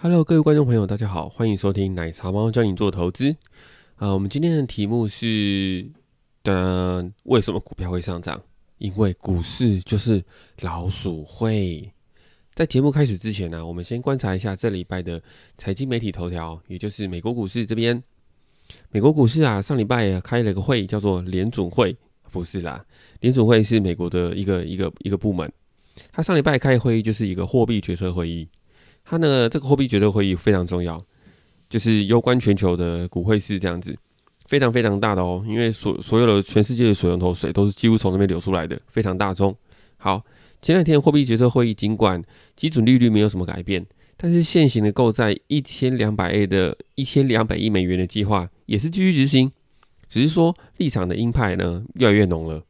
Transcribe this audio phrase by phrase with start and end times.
[0.00, 3.34] Hello，各位观众朋友，大家好，欢迎收听奶茶猫教你做投资。
[3.96, 5.90] 啊，我们今天的题目是：
[6.44, 8.40] 的为什么股票会上涨？
[8.76, 10.22] 因为股市就是
[10.60, 11.92] 老鼠会。
[12.54, 15.20] 在节目开始之前呢，我们先观察一下这礼拜的
[15.56, 18.00] 财经媒体头条，也就是美国股市这边。
[18.92, 21.96] 美国股市啊，上礼拜开了个会，叫做联准会，
[22.30, 22.86] 不是啦，
[23.18, 25.52] 联准会是美国的一个一个一个部门。
[26.12, 28.48] 他上礼拜开会议就是一个货币决策会议。
[29.10, 31.02] 它呢，这个货币决策会议非常重要，
[31.70, 33.96] 就是攸关全球的股汇市这样子，
[34.44, 35.42] 非常非常大的哦。
[35.48, 39.56] 因为所所有的全世界的水龙头水都是几乎从那边流出来的，非常大宗。
[39.96, 40.22] 好，
[40.60, 42.22] 前两天货币决策会议尽管
[42.54, 43.86] 基准利率没有什么改变，
[44.18, 49.50] 但是现行的购债一千两百亿的一千两百亿美元的计划也是继续执行，
[50.06, 52.62] 只是说立场的鹰派呢越来越浓了。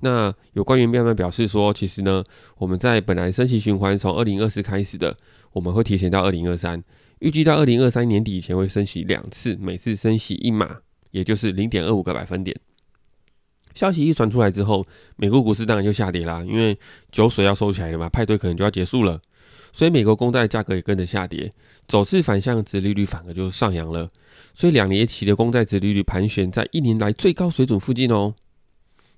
[0.00, 2.22] 那有官员慢慢表示说，其实呢，
[2.58, 5.16] 我们在本来升息循环从二零二四开始的。
[5.52, 6.84] 我们会提前到二零二三，
[7.20, 10.76] 预计到二零二三年底以前会升息两次，每次升息一码，
[11.12, 12.54] 也就是零点二五个百分点。
[13.74, 14.86] 消息一传出来之后，
[15.16, 16.78] 美国股市当然就下跌啦，因为
[17.10, 19.18] 酒水要收起来了嘛，派对可能就要结束了，
[19.72, 21.50] 所以美国公债价格也跟着下跌，
[21.88, 24.10] 走势反向，值利率反而就上扬了，
[24.52, 28.34] 所以两年期的公债值利率盘旋在一年来最高水准附近哦。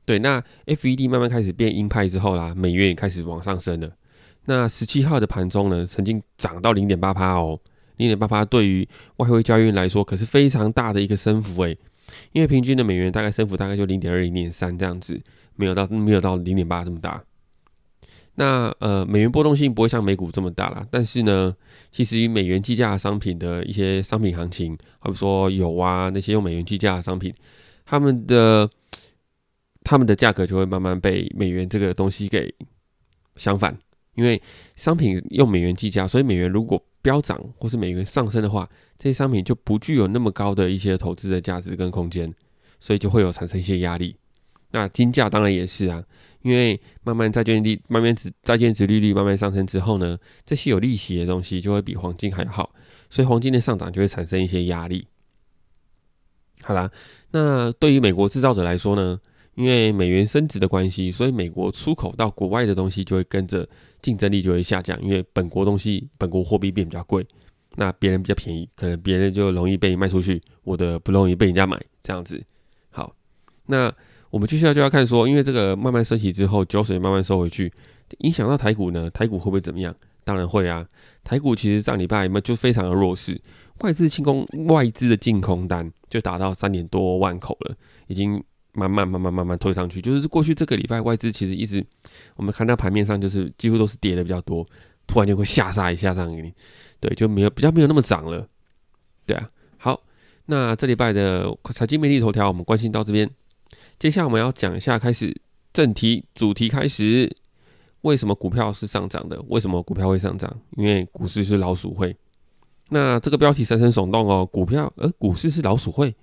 [0.08, 3.90] 对，那 FED 慢慢开始变鹰派之后啦，美元也开始往上升了。
[4.46, 7.60] 那十七号的盘中呢，曾经涨到零点八趴哦，
[7.98, 11.76] 零点八趴对于外汇交易员来说可是非常大的一个升幅诶，
[12.32, 15.20] 因为平均的美元大概升幅大概就零点二、零点三这样子，
[15.56, 17.22] 没有到没有到零点八这么大。
[18.36, 21.54] 那呃，美元波动性不会像美股这么大啦，但是呢，
[21.90, 27.34] 其实以美元计价的商品的一些商品行情，好比说油啊那些用美元计价的商品，
[27.84, 28.66] 他们的
[29.82, 32.54] 他们的价格就会慢慢被美元这个东西给
[33.36, 33.76] 相反。
[34.14, 34.42] 因为
[34.74, 38.68] 商品用美元计价，所以美元如果飙涨或是美元上升的话，
[38.98, 42.34] 这些商品就不具有那么高的一些投资的价值跟空间，
[42.80, 44.16] 所以就会有产生一些压力。
[44.72, 46.02] 那金价当然也是啊，
[46.42, 52.74] 因为慢慢债券利慢慢值债券值利率慢慢上升之后呢，这些有利息的东西就会比黄金还要好，
[53.08, 55.06] 所以黄金的上涨就会产生一些压力。
[56.62, 56.90] 好啦，
[57.30, 59.20] 那对于美国制造者来说呢？
[59.58, 63.68] 因为美元升值的关系，所以美国出口到国外的东西就会跟着
[64.00, 64.96] 竞争力就会下降。
[65.02, 67.26] 因为本国东西、本国货币变比较贵，
[67.74, 72.40] 那别人比较便宜，可能别人就容易被卖出去，我的不容易被人家买，这样子。
[72.90, 73.12] 好，
[73.66, 73.92] 那
[74.30, 77.72] 我们接下来就要看说，因为这个慢慢升起之后，酒水慢慢收回去，
[78.18, 79.10] 影响到台股呢？
[79.10, 79.92] 台股会不会怎么样？
[80.22, 80.86] 当然会啊。
[81.24, 83.36] 台股其实上礼拜嘛就非常的弱势，
[83.80, 87.74] 外资清空，外资的净空单就达到三点多万口了，
[88.06, 88.40] 已经。
[88.78, 91.84] 慢慢慢慢慢慢推上去，就是过去这个礼拜外资其实一直，
[92.36, 94.64] 我们看到盘面上就是几乎都是跌的比较多，
[95.06, 96.52] 突然就会下杀一下这样给你，
[97.00, 98.46] 对，就没有比较没有那么涨了，
[99.26, 99.50] 对啊。
[99.76, 100.00] 好，
[100.46, 103.28] 那这礼拜的财经媒体头条我们关心到这边，
[103.98, 105.34] 接下来我们要讲一下开始
[105.72, 107.34] 正题主题开始，
[108.02, 109.40] 为什么股票是上涨的？
[109.48, 110.56] 为什么股票会上涨？
[110.76, 112.16] 因为股市是老鼠会。
[112.90, 116.14] 那这个标题深深耸动哦，股票呃股市是老鼠会，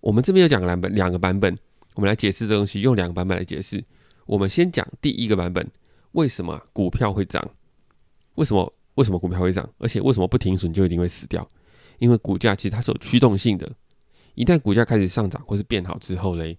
[0.00, 1.56] 我们这边有讲两本两个版本。
[1.94, 3.84] 我们来解释这东西，用两个版本来解释。
[4.26, 5.68] 我们先讲第一个版本，
[6.12, 7.50] 为什么股票会涨？
[8.36, 8.72] 为什么？
[8.94, 9.68] 为什么股票会涨？
[9.78, 11.50] 而且为什么不停损就一定会死掉？
[11.98, 13.70] 因为股价其实它是有驱动性的，
[14.34, 16.58] 一旦股价开始上涨或是变好之后嘞，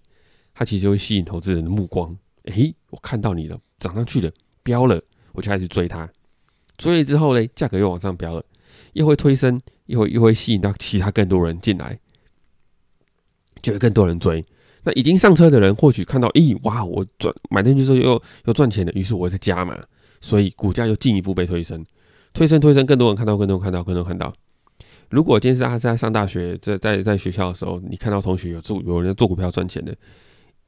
[0.52, 2.16] 它其实会吸引投资人的目光。
[2.44, 5.00] 诶，我看到你了，涨上去了，飙了，
[5.32, 6.10] 我就开始追它。
[6.76, 8.44] 追了之后嘞，价格又往上飙了，
[8.94, 11.98] 又会推升，又会又会吸引到其他更多人进来，
[13.62, 14.44] 就会更多人追。
[14.84, 19.76] 那已经上车的人或许看到，咦，哇，我赚买进去之后又又赚钱了，于是我在加嘛，
[20.20, 21.84] 所以股价又进一步被推升，
[22.32, 24.32] 推升推升，更多人看到，更多人看到，更多人看到。
[25.10, 29.94] 如果今天是他在上大学，在在在学校的时候，你看到同学有做有人做股票赚钱的，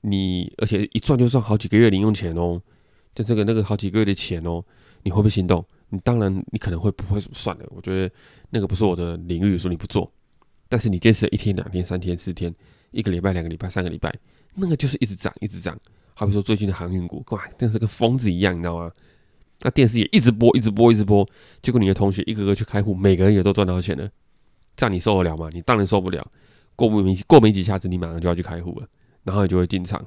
[0.00, 2.60] 你而且一赚就赚好几个月零用钱哦，
[3.14, 4.64] 就这个那个好几个月的钱哦，
[5.02, 5.64] 你会不会心动？
[5.90, 7.64] 你当然你可能会不会算了？
[7.68, 8.14] 我觉得
[8.50, 10.10] 那个不是我的领域，说你不做，
[10.68, 12.54] 但是你坚持一天、两天、三天、四天。
[12.90, 14.14] 一个礼拜、两个礼拜、三个礼拜，
[14.54, 15.78] 那个就是一直涨、一直涨。
[16.14, 18.90] 好比说最近的航运股，哇，真是跟疯子一样，你知道吗？
[19.60, 21.28] 那电视也一直播、一直播、一直播。
[21.62, 24.08] 结果你的同学一个个去开户，每个人也都赚到钱了。
[24.76, 25.48] 这样你受得了吗？
[25.52, 26.26] 你当然受不了。
[26.74, 28.86] 过不没过没几下子，你马上就要去开户了，
[29.24, 30.04] 然后你就会进场。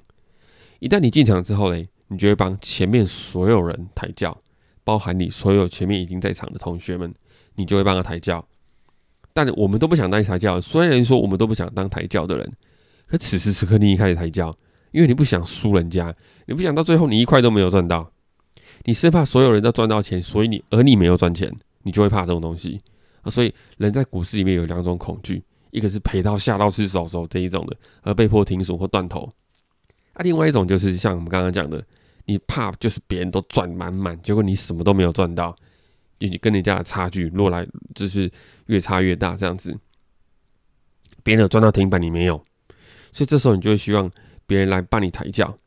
[0.79, 4.39] 一旦你进场之后嘞，你就会帮前面所有人抬轿，
[4.83, 7.13] 包含你所有前面已经在场的同学们，
[7.55, 8.47] 你就会帮他抬轿。
[9.33, 12.51] 但我们都不想当抬轿，虽然说我们都不想当抬轿的人。
[13.09, 14.55] 可此时此刻，你一开始抬轿，
[14.91, 16.13] 因为你不想输人家，
[16.45, 18.11] 你不想到最后你一块都没有赚到，
[18.83, 21.51] 你是怕所有人都赚到钱，所以你而你没有赚钱，
[21.83, 22.79] 你就会怕这种东西。
[23.21, 23.31] 啊。
[23.31, 29.27] 所以人在股市里面有两种恐惧，一个是赔到吓到失手手这一种的，而被迫停损或断头；
[30.13, 31.83] 啊，另外一种就是像我们刚刚讲的，
[32.25, 35.55] 你怕就是别人都赚满满，结果你什么都没有赚到，
[36.19, 38.31] 你跟人家的差距落来就是
[38.67, 39.75] 越差越大这样子。
[41.23, 42.43] 别人有赚到停板，你没有，
[43.11, 44.09] 所以这时候你就会希望
[44.45, 45.57] 别人来帮你抬轿，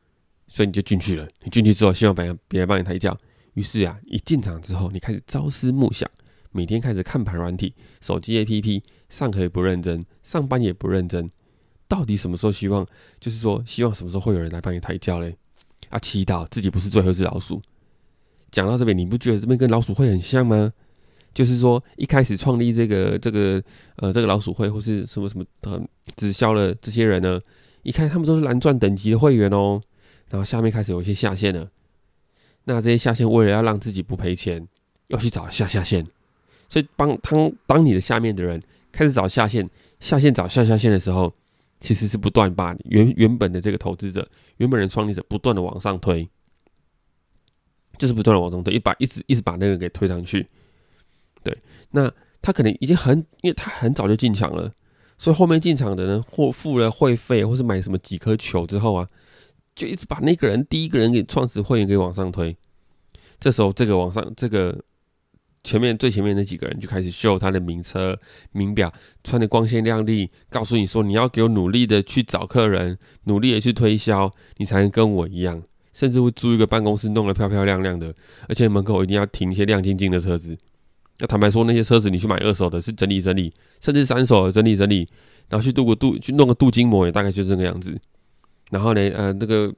[0.48, 1.28] 所以你就进去了。
[1.42, 3.16] 你进去之后，希望别人别人帮你抬轿。
[3.54, 6.10] 于是啊，一进场之后，你开始朝思暮想，
[6.50, 11.30] 每天开始看盘软体、手机 APP，上课也不认真，上班也不认真。
[11.86, 12.86] 到底什么时候希望？
[13.20, 15.36] 就是说，希望什么时候会有人来帮你抬轿嘞？
[15.90, 17.60] 啊，祈祷自己不是最后一只老鼠。
[18.50, 20.72] 讲到这边，你不觉得这边跟老鼠会很像吗？
[21.34, 23.62] 就是说，一开始创立这个这个
[23.96, 25.80] 呃这个老鼠会或是什么什么呃
[26.14, 27.40] 直销的这些人呢，
[27.82, 29.80] 一看他们都是蓝钻等级的会员哦，
[30.28, 31.70] 然后下面开始有一些下线了，
[32.64, 34.66] 那这些下线为了要让自己不赔钱，
[35.08, 36.06] 要去找下下线，
[36.68, 39.68] 所以帮当当你的下面的人开始找下线，
[40.00, 41.32] 下线找下下线的时候，
[41.80, 46.28] 其实是不断把原原本的这个投资者、原本的创立者不断的往上推，
[47.96, 50.46] 就是不断的往上推，一把一直一直把那个给推上去。
[51.42, 51.56] 对，
[51.90, 54.72] 那他可能已经很，因为他很早就进场了，
[55.18, 59.08] 所以后面进场的呢，或付了会费，或是买什么几颗球之后啊，
[59.74, 62.56] 就一直把那个人第一个人给创始会员给往上推。
[63.38, 64.84] 这时候，这个往上，这个
[65.64, 68.16] 前面最前面那几个人就开始秀他的名车、
[68.52, 68.92] 名表，
[69.24, 75.62] 穿的光鲜亮丽，告诉你说你要给我努力的去找客人，努力的去推销，你才能跟我一样，
[75.92, 78.14] 甚至会租一个办公室弄得漂漂亮亮的，
[78.48, 80.56] 而且门口一定要停一些亮晶晶的车子。
[81.18, 85.06] 那坦白说，那些车子你去买二手的，是整理整理，甚至三手整理整理，
[85.48, 87.96] 然后去镀个镀，去弄个镀金膜，也大概就这个样子。
[88.70, 89.72] 然后呢，呃，那个，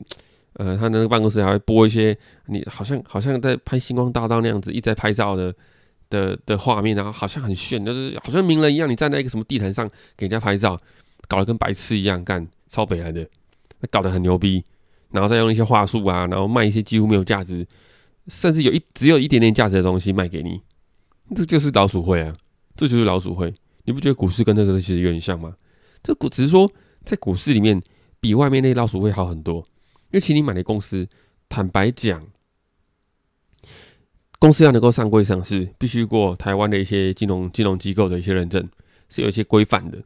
[0.55, 2.17] 呃，他那个办公室还会播一些，
[2.47, 5.53] 你好像好像在拍星光大道那样子，一直在拍照的
[6.09, 10.81] 的的画面，然后好像很炫，就是好像名人一样，你站在一个什么地毯上给人家拍照，
[11.29, 13.27] 搞得跟白痴一样，干超北来的，
[13.81, 14.63] 那搞得很牛逼，
[15.11, 17.67] 然后再用一些话术啊，然后卖一些几乎没有价值，
[18.29, 20.61] 甚至有一只有一点点价值的东西卖给你。
[21.35, 22.35] 这就是老鼠会啊，
[22.75, 23.55] 这就是老鼠会。
[23.85, 25.55] 你不觉得股市跟那个其实有点像吗？
[26.03, 26.71] 这股只是说
[27.05, 27.81] 在股市里面
[28.21, 31.07] 比外面那老鼠会好很多，因为其实你买的公司，
[31.49, 32.27] 坦白讲，
[34.39, 38.69] 公司要能够上柜上市，必须过台湾的一些金融金融机构的一些认证，
[39.09, 40.03] 是有一些规范的。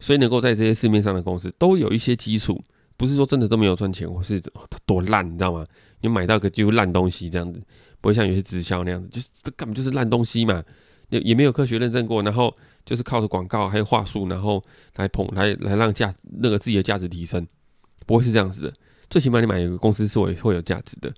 [0.00, 2.62] 所以能够在这些市面上的公司都有一些基础，
[2.96, 4.40] 不是说真的都没有赚钱，或是
[4.86, 5.66] 多烂，你知道吗？
[6.00, 7.60] 你买到个就烂东西这样子。
[8.00, 10.62] 不会像有些直销那样子，就是这根本就是烂东西嘛，
[11.08, 12.54] 也也没有科学认证过，然后
[12.84, 14.62] 就是靠着广告还有话术，然后
[14.96, 17.46] 来捧来来让价那个自己的价值提升，
[18.06, 18.72] 不会是这样子的。
[19.10, 21.12] 最起码你买一个公司是会会有价值的，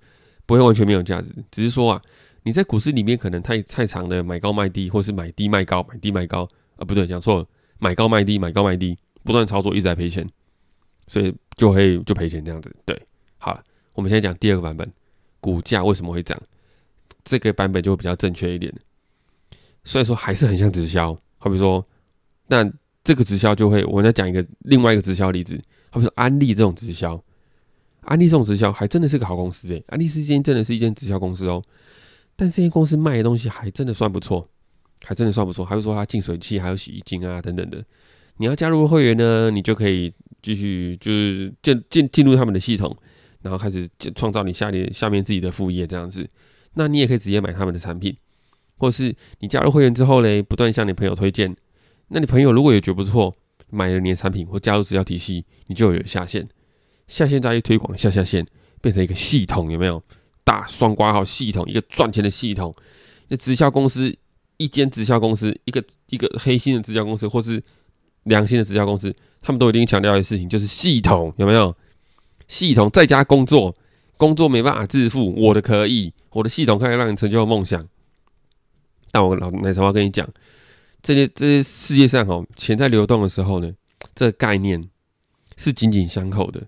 [0.45, 1.29] 不会完全没有价值。
[1.51, 2.01] 只是说啊，
[2.43, 6.47] 你在股市里面可能太太长的买高卖低，或是买低卖高，买低卖高
[6.77, 7.45] 啊，不对，讲错了，
[7.79, 10.27] 买高卖低，买高卖低，不断操作一直在赔钱，
[11.07, 12.73] 所以就会就赔钱这样子。
[12.85, 12.99] 对，
[13.37, 13.63] 好了，
[13.93, 14.89] 我们现在讲第二个版本，
[15.39, 16.41] 股价为什么会涨？
[17.23, 18.73] 这个版本就会比较正确一点，
[19.83, 21.85] 虽然说还是很像直销，好比说，
[22.47, 22.69] 那
[23.03, 25.59] 这个直销就会，我再讲一个另外一个直销例子，
[25.89, 27.23] 好比说安利这种直销，
[28.01, 31.63] 安利这种直销还真的是个好公司诶，安利是一间真的是一间直销公司哦，
[32.35, 34.47] 但这间公司卖的东西还真的算不错，
[35.03, 37.83] 还真的算不错，还会说它净水器还有洗衣精啊等等的，
[38.37, 42.95] 你要加入会员呢，你就可以继续就是进进进入他们的系统，
[43.41, 46.27] 然后开始创造你下面下面自己的副业这样子。
[46.73, 48.15] 那你也可以直接买他们的产品，
[48.77, 51.55] 或是你加入会员之后嘞，不断向你朋友推荐。
[52.07, 53.35] 那你朋友如果也觉得不错，
[53.69, 56.47] 买了你的产品或加入直销体系，你就有下线。
[57.07, 58.45] 下线再一推广下下线，
[58.81, 60.01] 变成一个系统，有没有？
[60.43, 62.73] 大双挂号系统，一个赚钱的系统。
[63.27, 64.15] 那直销公司，
[64.57, 67.61] 一间直销公司，一个一个黑心的直销公司，或是
[68.23, 71.75] 良心的直销公司，他们都一定强调一个事情，就是系统，有没有？
[72.47, 73.75] 系统在家工作。
[74.21, 77.87] 工作没办法致富，我的可以，我的系统可以让你成就梦想。
[79.09, 80.29] 但我老奶茶话跟你讲，
[81.01, 83.73] 这些这些世界上哦，钱在流动的时候呢，
[84.13, 84.87] 这个概念
[85.57, 86.61] 是紧紧相扣的。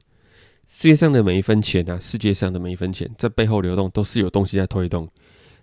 [0.65, 5.07] 世界上的每一分钱啊，世界上的每一分钱在背后流动，都是有东西在推动。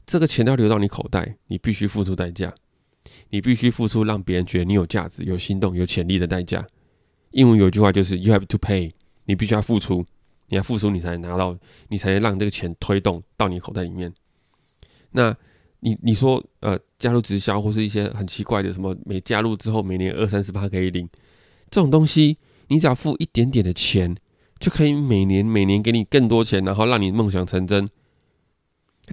[0.07, 2.55] 这个钱要流到你口袋，你必须付出代价，
[3.31, 6.65] 你必须付出让别人觉得你有价值、有心动、有潜力的代价。
[7.33, 8.93] 英文有一句话就是 “You have to pay”，
[9.25, 10.07] 你必须要付出。
[10.51, 11.57] 你要付出，你才能拿到，
[11.89, 14.13] 你才能让这个钱推动到你口袋里面。
[15.13, 15.35] 那
[15.81, 21.09] 你你说，呃，加入直销或是一些很奇怪的什么，每加入之后每年二三十八可以领
[21.71, 22.37] 这种东西，
[22.69, 24.15] 你只要付一点点的钱，
[24.59, 27.89] 就可以每年每年给你更多钱，然后让你梦想成真。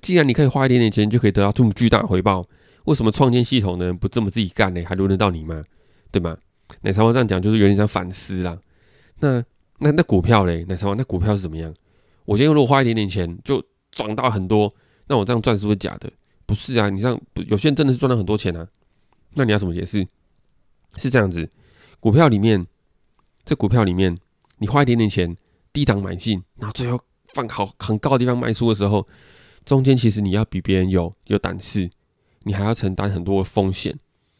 [0.01, 2.45] 既然你可以花一点点钱就可以得到这么巨大的回报，
[2.85, 4.83] 为什么创建系统的人不这么自己干呢？
[4.83, 5.63] 还轮得到你吗？
[6.11, 6.37] 对吗？
[6.81, 8.59] 奶茶王这样讲就是有点像反思啦。
[9.19, 9.43] 那
[9.79, 10.65] 那那股票嘞？
[10.67, 11.73] 奶茶王那股票是怎么样？
[12.25, 14.73] 我今天如果花一点点钱就涨到很多，
[15.07, 16.11] 那我这样赚是不是假的？
[16.45, 18.67] 不是啊，你像有些人真的是赚了很多钱啊。
[19.33, 20.07] 那你要怎么解释？
[20.97, 21.49] 是这样子，
[21.99, 22.65] 股票里面，
[23.45, 24.17] 这股票里面，
[24.57, 25.37] 你花一点点钱
[25.71, 26.99] 低档买进，然后最后
[27.33, 29.05] 放好很高的地方卖出的时候，
[29.63, 31.87] 中间其实你要比别人有有胆识，
[32.43, 33.97] 你还要承担很多的风险，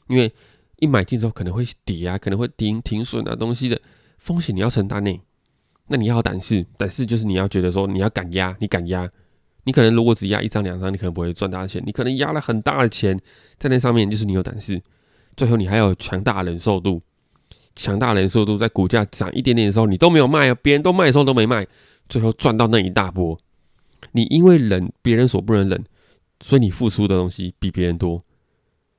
[0.08, 0.34] 因为
[0.78, 3.80] 一买进之后可能会跌啊，可能会停停损啊东西的
[4.18, 5.20] 风险你要承担呢。
[5.88, 9.10] 那你要胆识，胆识就是你要觉得说你要敢压，你敢压，
[9.64, 13.20] 你可能如果只压一张两张，你可能不会赚大钱，你可能压了很大的钱
[13.58, 14.82] 在那上面，就是你有胆识。
[15.36, 17.02] 最后你还有强大忍受度，
[17.76, 21.66] 强大忍受度在股价涨一点点的时候，你都没有卖啊，别人都卖的时候都没卖，
[22.10, 23.40] 最后赚到那一大波。
[24.12, 25.84] 你因为忍别人所不能忍，
[26.42, 28.24] 所以你付出的东西比别人多，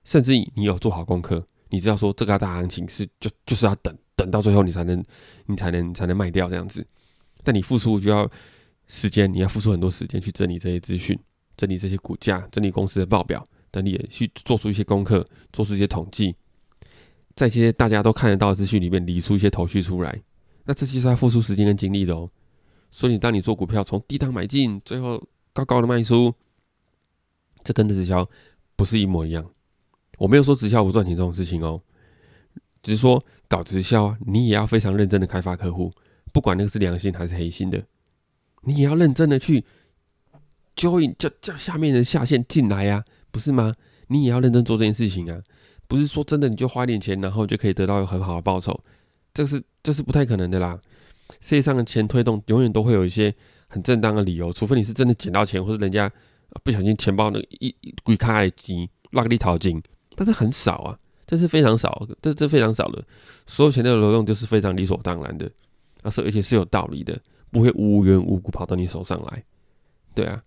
[0.04, 5.02] 甚至你有做好功课，你知道说这个大行情是就就是要等等到最后你才能
[5.46, 6.84] 你才能才能卖掉这样子。
[7.44, 8.28] 但你付出就要
[8.88, 11.16] 时间，你要付出很多时间去整理这些资讯，
[11.56, 13.46] 整理这些股价，整理公司的报表。
[13.70, 16.34] 等你去做出一些功课，做出一些统计，
[17.36, 20.22] 在这些大家都看得到的资讯里面理出一些头绪出来，
[20.64, 22.28] 那这些是要付出时间跟精力的哦。
[22.90, 25.22] 所以，当你做股票从低档买进，最后
[25.52, 26.34] 高高的卖出，
[27.62, 28.26] 这跟直销
[28.74, 29.48] 不是一模一样。
[30.16, 31.80] 我没有说直销不赚钱这种事情哦，
[32.82, 35.92] 只是说搞直销啊，你也要非常认真的开发客户，
[36.32, 37.82] 不管那个是良心还是黑心的，
[38.62, 39.64] 你也要认真的去
[40.76, 43.04] join 叫叫下面人下线进来呀。
[43.30, 43.74] 不是吗？
[44.06, 45.38] 你也要认真做这件事情啊！
[45.86, 48.82] 不是说真的你就花点钱，然后就可以得到很好的报酬，
[49.34, 50.80] 这是这是不太可能的啦。
[51.40, 53.32] 世界上的钱推动永远都会有一些
[53.68, 56.10] 很正当的理由，除非你是真的捡到钱，或者人家
[56.64, 59.80] 不小心钱包那一鬼开机拉个里淘金，
[60.16, 63.04] 但是很少啊，这是非常少，这这非常少的。
[63.46, 65.48] 所有钱的流动就是非常理所当然的，
[66.02, 67.16] 而是而且是有道理的，
[67.50, 69.44] 不会无缘无故跑到你手上来。
[70.14, 70.42] 对啊，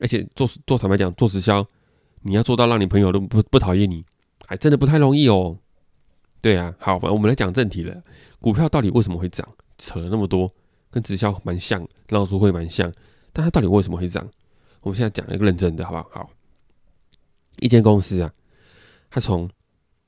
[0.00, 1.66] 而且做做坦白讲，做直销。
[2.22, 4.04] 你要做到让你朋友都不不讨厌你，
[4.46, 5.56] 还真的不太容易哦。
[6.40, 8.02] 对啊，好吧，我们来讲正题了。
[8.40, 9.48] 股票到底为什么会涨？
[9.78, 10.52] 扯了那么多，
[10.90, 12.92] 跟直销蛮像，老鼠会蛮像，
[13.32, 14.28] 但它到底为什么会涨？
[14.80, 16.08] 我们现在讲一个认真的，好不好？
[16.12, 16.30] 好，
[17.58, 18.32] 一间公司啊，
[19.10, 19.48] 它从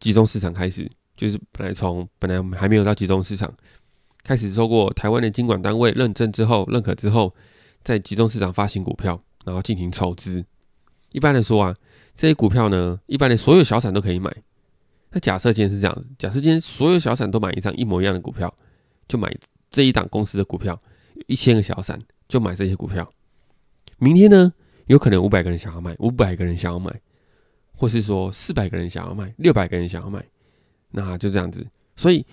[0.00, 3.52] 集中市场开始，就是本来从本来我们还没有到集中市场，
[4.22, 7.34] 开始透过台湾的监管单位认证之后、认可之后，
[7.82, 10.44] 在集中市场发行股票，然后进行筹资。
[11.12, 11.76] 一般来说啊。
[12.20, 14.28] 这些股票呢，一般的所有小散都可以买。
[15.12, 18.52] 那假设今天是这样子，假设今天所有小散都买一张一模一样的股票，
[19.06, 19.32] 就买
[19.70, 20.82] 这一档公司的股票，
[21.28, 23.08] 一千个小散就买这些股票。
[23.98, 24.52] 明天呢，
[24.86, 26.90] 有可能五百个人想要买，五百个人想要买，
[27.78, 30.20] 或是说四百个人想要卖，六百个人想要卖，
[30.90, 31.64] 那就这样子。
[31.94, 32.26] 所以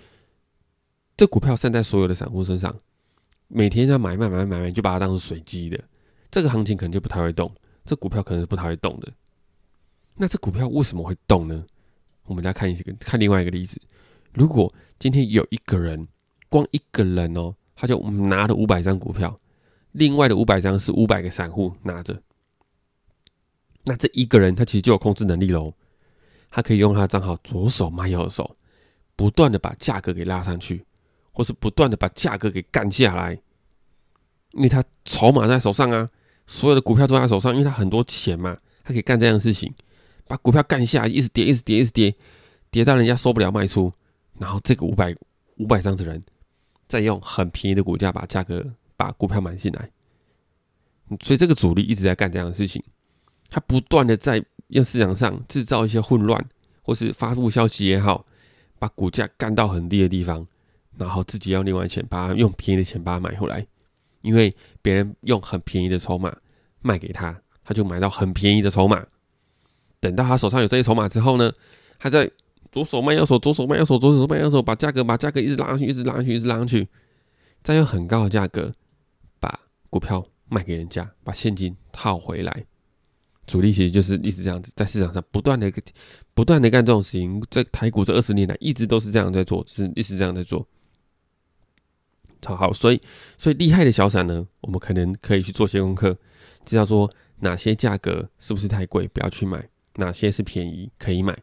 [1.15, 2.75] 这股票散在所有的散户身上，
[3.47, 5.79] 每天要买卖买卖买卖，就把它当成随机的。
[6.31, 7.53] 这个行情可能就不太会动，
[7.85, 9.13] 这股票可能是不太会动的。
[10.15, 11.63] 那这股票为什么会动呢？
[12.23, 13.79] 我们来看一个，看另外一个例子。
[14.33, 16.07] 如果今天有一个人，
[16.49, 19.39] 光一个人哦，他就拿了五百张股票，
[19.91, 22.19] 另外的五百张是五百个散户拿着，
[23.86, 25.74] 那这一个人他其实就有控制能力喽。
[26.50, 28.56] 他可以用他的账号左手卖右手，
[29.15, 30.86] 不断的把价格给拉上去，
[31.32, 33.34] 或是不断的把价格给干下来，
[34.51, 36.10] 因为他筹码在手上啊，
[36.48, 39.74] 所有的股票都在手上，因为他很多钱嘛，他可以干这样的事情。
[40.27, 42.15] 把股票干下，一直跌，一直跌，一直跌，
[42.72, 43.94] 跌到人家受不了卖出，
[44.39, 45.15] 然后这个五百
[45.58, 46.24] 五百张的人
[46.88, 48.65] 再用很便宜的股价把价格
[48.98, 49.89] 把股票买进来，
[51.22, 52.82] 所以这个主力一直在干这样的事情，
[53.55, 56.45] 他不断的在用市场上制造一些混乱，
[56.81, 58.25] 或是发布消息也好，
[58.77, 60.45] 把股价干到很低的地方，
[60.97, 63.65] 然后自己要另外钱把它用便宜的钱把它买回来，
[64.24, 66.35] 因为别人用很便宜的筹码
[66.81, 67.33] 卖给他，
[67.63, 69.05] 他就买到很便宜的筹码。
[70.01, 71.50] 等到他手上有这些筹码之后呢，
[71.97, 72.29] 他在
[72.74, 76.85] 左手卖右手，左手卖右手，左手卖右手，把价格把价格一直拉上去，一直拉上去，一直拉上去，
[77.63, 78.69] 再用很高的价格
[79.39, 79.57] 把
[79.89, 82.65] 股票卖给人家，把现金套回来。
[83.47, 85.71] 主力其实就是一直这样子，在市场上不断的、
[86.33, 87.41] 不断的干这种事情。
[87.51, 90.67] 在台股这二十年来，一直都是这样在做，是一直这样在做。
[92.45, 93.01] 好，所以，
[93.37, 96.15] 所以厉害的小散呢，我们可能可以去做些功课，
[96.63, 99.67] 知道说哪些价格是不是太贵，不要去买。
[99.95, 101.35] 哪些是便宜可以买？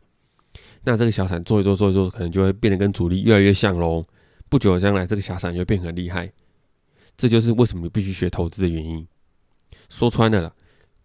[0.84, 4.04] 那这个小散做一做做一做，可能就会变得跟主力越来越像喽。
[4.48, 6.30] 不久的将来，这个小散就会变很厉害。
[7.16, 9.06] 这就是为什么你必须学投资的原因。
[9.88, 10.54] 说穿了啦，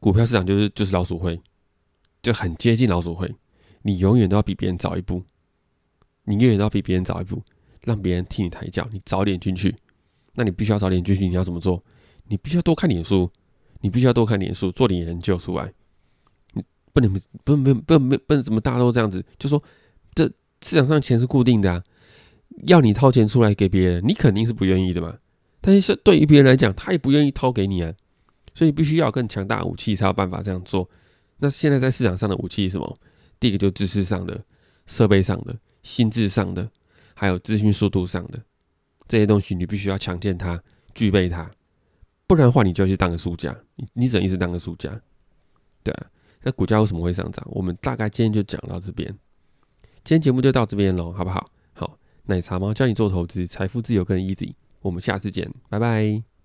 [0.07, 1.37] 股票市场就是就是老鼠会，
[2.21, 3.29] 就很接近老鼠会。
[3.81, 5.21] 你永远都要比别人早一步，
[6.23, 7.43] 你永远都要比别人早一步，
[7.83, 9.75] 让别人替你抬轿，你早点进去。
[10.35, 11.83] 那你必须要早点进去，你要怎么做？
[12.29, 13.29] 你必须要多看点书，
[13.81, 15.73] 你必须要多看点书，做点研究出来。
[16.53, 19.61] 你不能不能不能不不怎么大家都这样子，就说
[20.15, 20.23] 这
[20.61, 21.83] 市场上钱是固定的啊，
[22.65, 25.17] 要你掏钱出来给别人，你肯定是不愿意的嘛。
[25.59, 27.93] 但是对于别人来讲，他也不愿意掏给你啊，
[28.57, 30.89] 所以必须要更强大的武器才有办法这样做。
[31.37, 32.99] 那现在在市场上的武器是什么？
[33.39, 34.43] 第一个就是知识上的、
[34.87, 36.67] 设备上的、心智上的，
[37.13, 38.41] 还有资讯速度上的
[39.07, 40.59] 这些东西，你必须要强健它、
[40.95, 41.47] 具备它，
[42.25, 43.55] 不然的话，你就要去当个输家。
[43.93, 44.89] 你只能一直当个输家，
[45.83, 46.07] 对啊。
[46.41, 47.47] 那股价为什么会上涨？
[47.51, 49.07] 我们大概今天就讲到这边，
[50.03, 51.47] 今天节目就到这边喽，好不好？
[51.73, 54.55] 好，奶茶猫教你做投资，财富自由更 easy。
[54.81, 56.36] 我们下次见，拜拜。